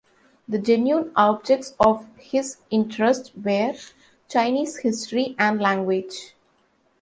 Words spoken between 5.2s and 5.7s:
and